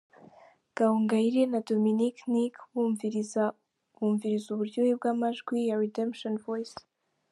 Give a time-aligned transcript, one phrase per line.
[0.75, 2.53] Gahongayire na Dominic Nic
[3.99, 6.77] bumviriza uburyohe bw'amajwi ya Redemption Voice.